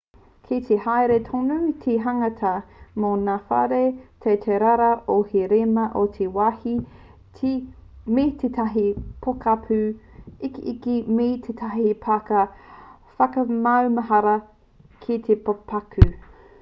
kei 0.45 0.59
te 0.67 0.75
haere 0.83 1.15
tonu 1.25 1.55
te 1.81 1.95
hanganga 2.05 2.51
mō 3.03 3.11
ngā 3.27 3.35
whare 3.51 3.81
teitei 4.25 4.57
rawa 4.63 4.87
hou 5.09 5.25
e 5.41 5.43
rima 5.51 5.83
ki 5.91 6.07
te 6.15 6.27
wāhi 6.39 6.73
me 8.17 8.25
tētahi 8.45 8.87
pokapū 9.27 9.79
ikiiki 10.49 10.97
me 11.19 11.29
tētahi 11.47 11.93
pāka 12.09 12.43
whakamaumahara 13.21 14.35
ki 15.07 15.23
te 15.29 15.41
pokapū 15.51 16.11